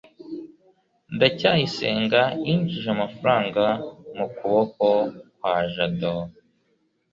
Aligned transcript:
ndacyayisenga 1.15 2.21
yinjije 2.45 2.87
amafaranga 2.95 3.63
mu 4.17 4.27
kuboko 4.35 4.87
kwa 5.37 5.55
jabo 5.73 6.13